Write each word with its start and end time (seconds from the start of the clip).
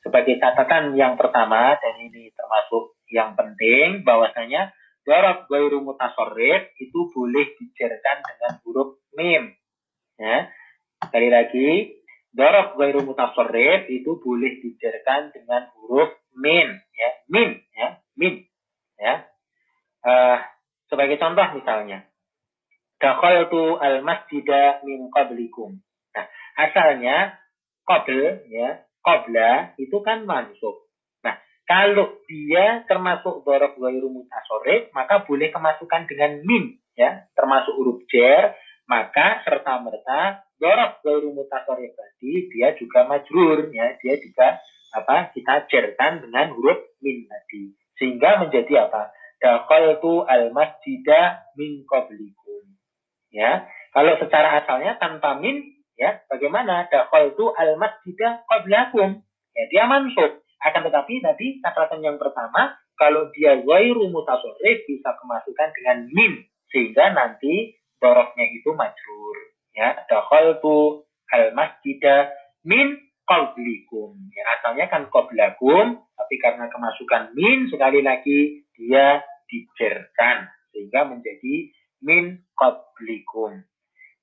sebagai 0.00 0.40
catatan 0.40 0.96
yang 0.96 1.18
pertama 1.20 1.76
dan 1.76 1.94
ini 2.00 2.32
termasuk 2.32 2.96
yang 3.12 3.36
penting 3.36 4.04
bahwasanya 4.04 4.72
Dorob 5.08 5.48
gairu 5.48 5.80
mutasorif 5.80 6.68
itu 6.76 7.08
boleh 7.16 7.56
dijerkan 7.56 8.20
dengan 8.20 8.60
huruf 8.60 9.00
mim. 9.16 9.56
Ya. 10.20 10.52
Sekali 11.00 11.32
lagi, 11.32 11.68
dorob 12.28 12.76
gairu 12.76 13.00
mutasorif 13.08 13.88
itu 13.88 14.20
boleh 14.20 14.60
dijerkan 14.60 15.32
dengan 15.32 15.72
huruf 15.72 16.12
min. 16.36 16.76
Ya. 16.92 17.10
Min. 17.32 17.56
Ya. 17.72 17.88
Min. 18.20 18.34
Ya. 19.00 19.14
Uh, 20.04 20.44
sebagai 20.92 21.16
contoh 21.16 21.56
misalnya, 21.56 22.04
tu 23.48 23.62
al 23.80 24.04
masjidah 24.04 24.84
min 24.84 25.08
qablikum. 25.08 25.80
Nah, 26.12 26.26
asalnya 26.60 27.40
qabl 27.88 28.44
ya, 28.52 28.84
qabla 29.08 29.72
itu 29.80 29.96
kan 30.04 30.28
mansub. 30.28 30.88
Kalau 31.68 32.24
dia 32.24 32.80
termasuk 32.88 33.44
dorob 33.44 33.76
ghairu 33.76 34.08
mutasorif, 34.08 34.88
maka 34.96 35.28
boleh 35.28 35.52
kemasukan 35.52 36.08
dengan 36.08 36.40
min, 36.40 36.80
ya, 36.96 37.28
termasuk 37.36 37.76
huruf 37.76 38.00
jer, 38.08 38.56
maka 38.88 39.44
serta 39.44 39.76
merta 39.84 40.48
dorob 40.56 40.96
ghairu 41.04 41.36
mutasorif 41.36 41.92
tadi 41.92 42.48
dia 42.48 42.72
juga 42.72 43.04
majrur, 43.04 43.68
ya, 43.68 44.00
dia 44.00 44.16
juga 44.16 44.56
apa 44.96 45.28
kita 45.36 45.68
jerkan 45.68 46.24
dengan 46.24 46.56
huruf 46.56 46.80
min 47.04 47.28
tadi, 47.28 47.76
sehingga 48.00 48.48
menjadi 48.48 48.88
apa? 48.88 49.12
tu 50.00 50.24
al 50.24 50.48
masjidah 50.56 51.52
min 51.52 51.84
qablikum. 51.84 52.64
Ya, 53.28 53.68
kalau 53.92 54.16
secara 54.16 54.64
asalnya 54.64 54.96
tanpa 54.96 55.36
min, 55.36 55.77
bagaimana? 56.38 56.86
tu 57.34 57.50
al 57.50 57.74
masjidah 57.74 58.46
qablakum. 58.46 59.18
Ya, 59.58 59.64
dia 59.74 59.84
mansub 59.90 60.38
akan 60.62 60.90
tetapi 60.90 61.22
tadi 61.22 61.46
catatan 61.62 62.02
yang 62.02 62.18
pertama, 62.18 62.74
kalau 62.98 63.30
dia 63.34 63.58
wairu 63.62 64.10
mutasorif 64.10 64.82
bisa 64.86 65.14
kemasukan 65.18 65.68
dengan 65.74 65.98
min 66.10 66.32
sehingga 66.70 67.14
nanti 67.14 67.78
doroknya 68.02 68.46
itu 68.54 68.70
majrur. 68.74 69.36
Ya, 69.74 69.98
tu 70.62 71.06
al 71.30 71.44
masjidah 71.54 72.30
min 72.66 72.98
qablikum. 73.26 74.18
Ya, 74.34 74.42
asalnya 74.58 74.90
kan 74.90 75.06
qablakum, 75.10 76.02
tapi 76.18 76.34
karena 76.42 76.66
kemasukan 76.66 77.34
min 77.38 77.70
sekali 77.70 78.02
lagi 78.02 78.66
dia 78.74 79.22
dijerkan 79.46 80.50
sehingga 80.74 81.06
menjadi 81.06 81.70
min 82.02 82.42
qablikum. 82.58 83.62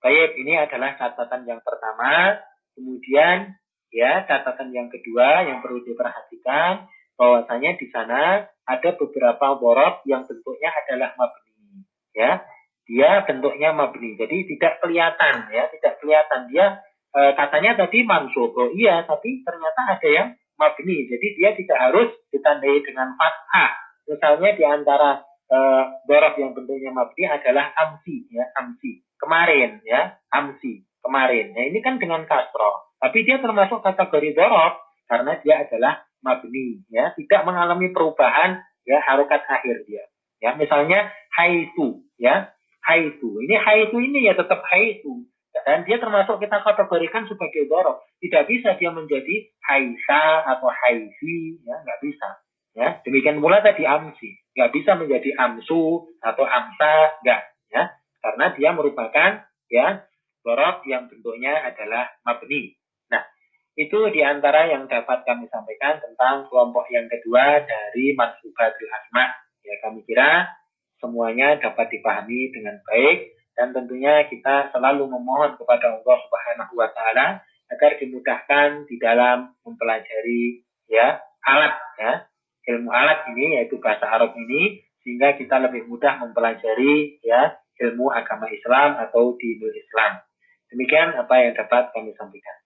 Baik, 0.06 0.38
ini 0.38 0.54
adalah 0.54 0.94
catatan 1.02 1.50
yang 1.50 1.66
pertama. 1.66 2.38
Kemudian 2.78 3.58
Ya, 3.96 4.28
catatan 4.28 4.76
yang 4.76 4.92
kedua 4.92 5.48
yang 5.48 5.64
perlu 5.64 5.80
diperhatikan 5.88 6.92
bahwasanya 7.16 7.80
di 7.80 7.88
sana 7.96 8.44
ada 8.68 8.90
beberapa 9.00 9.56
borok 9.56 10.04
yang 10.04 10.28
bentuknya 10.28 10.68
adalah 10.84 11.16
mabni. 11.16 11.88
Ya, 12.12 12.44
dia 12.84 13.24
bentuknya 13.24 13.72
mabni. 13.72 14.20
Jadi 14.20 14.52
tidak 14.52 14.84
kelihatan 14.84 15.48
ya, 15.48 15.72
tidak 15.72 16.04
kelihatan 16.04 16.52
dia 16.52 16.84
e, 17.16 17.20
katanya 17.40 17.88
tadi 17.88 18.04
mansub. 18.04 18.52
Oh 18.52 18.68
iya, 18.76 19.08
tapi 19.08 19.48
ternyata 19.48 19.96
ada 19.96 20.10
yang 20.12 20.28
mabni. 20.60 21.08
Jadi 21.08 21.28
dia 21.40 21.56
tidak 21.56 21.80
harus 21.80 22.12
ditandai 22.36 22.84
dengan 22.84 23.16
fathah. 23.16 23.72
Misalnya 24.12 24.52
di 24.60 24.64
antara 24.68 25.24
e, 25.48 25.58
borok 26.04 26.36
yang 26.36 26.52
bentuknya 26.52 26.92
mabni 26.92 27.32
adalah 27.32 27.72
amsi 27.80 28.28
ya, 28.28 28.44
amsi. 28.60 29.05
Kemarin 29.22 29.80
ya, 29.88 30.20
amsi 30.34 30.86
kemarin. 31.06 31.54
Nah, 31.54 31.64
ini 31.70 31.80
kan 31.86 32.02
dengan 32.02 32.26
kasroh. 32.26 32.90
Tapi 32.98 33.22
dia 33.22 33.38
termasuk 33.38 33.86
kategori 33.86 34.34
dorok 34.34 34.74
karena 35.06 35.38
dia 35.46 35.62
adalah 35.62 36.02
mabni, 36.26 36.82
ya, 36.90 37.14
tidak 37.14 37.46
mengalami 37.46 37.94
perubahan 37.94 38.58
ya 38.82 38.98
harokat 39.06 39.46
akhir 39.46 39.86
dia. 39.86 40.10
Ya, 40.42 40.58
misalnya 40.58 41.14
haitu, 41.38 42.02
ya, 42.18 42.50
haitu. 42.90 43.30
Ini 43.46 43.56
haitu 43.62 43.98
ini 44.02 44.26
ya 44.26 44.34
tetap 44.34 44.66
haitu. 44.74 45.30
Dan 45.56 45.88
dia 45.88 45.96
termasuk 46.02 46.44
kita 46.44 46.60
kategorikan 46.68 47.26
sebagai 47.32 47.72
dorok. 47.72 48.04
Tidak 48.20 48.44
bisa 48.44 48.76
dia 48.76 48.92
menjadi 48.92 49.48
haisa 49.64 50.44
atau 50.44 50.68
haisi, 50.68 51.62
ya, 51.64 51.76
nggak 51.80 52.02
bisa. 52.02 52.30
Ya, 52.76 53.00
demikian 53.08 53.40
pula 53.40 53.64
tadi 53.64 53.88
amsi, 53.88 54.36
nggak 54.52 54.72
bisa 54.76 55.00
menjadi 55.00 55.32
amsu 55.40 56.12
atau 56.20 56.44
amsa, 56.44 57.16
nggak, 57.24 57.42
ya, 57.72 57.88
karena 58.26 58.46
dia 58.58 58.74
merupakan 58.74 59.46
ya 59.70 60.02
dorok 60.42 60.82
yang 60.90 61.06
bentuknya 61.06 61.62
adalah 61.62 62.10
mabni. 62.26 62.74
Itu 63.76 64.08
di 64.08 64.24
antara 64.24 64.72
yang 64.72 64.88
dapat 64.88 65.28
kami 65.28 65.52
sampaikan 65.52 66.00
tentang 66.00 66.48
kelompok 66.48 66.88
yang 66.96 67.12
kedua 67.12 67.60
dari 67.68 68.16
mansubatul 68.16 68.88
asma. 68.88 69.36
Ya, 69.68 69.76
kami 69.84 70.00
kira 70.08 70.48
semuanya 71.04 71.60
dapat 71.60 71.92
dipahami 71.92 72.56
dengan 72.56 72.80
baik 72.88 73.36
dan 73.60 73.76
tentunya 73.76 74.24
kita 74.32 74.72
selalu 74.72 75.12
memohon 75.12 75.60
kepada 75.60 75.92
Allah 75.92 76.18
Subhanahu 76.24 76.74
wa 76.80 76.88
taala 76.96 77.44
agar 77.68 77.92
dimudahkan 78.00 78.88
di 78.88 78.96
dalam 78.96 79.52
mempelajari 79.68 80.64
ya 80.88 81.20
alat 81.44 81.76
ya 82.00 82.12
ilmu 82.72 82.94
alat 82.96 83.28
ini 83.36 83.60
yaitu 83.60 83.76
bahasa 83.84 84.08
Arab 84.08 84.40
ini 84.40 84.86
sehingga 85.04 85.36
kita 85.36 85.60
lebih 85.68 85.84
mudah 85.92 86.16
mempelajari 86.24 87.20
ya 87.26 87.60
ilmu 87.82 88.12
agama 88.12 88.48
Islam 88.52 89.00
atau 89.00 89.36
dinul 89.40 89.74
Islam. 89.74 90.24
Demikian 90.72 91.16
apa 91.16 91.36
yang 91.40 91.54
dapat 91.56 91.92
kami 91.94 92.12
sampaikan. 92.18 92.65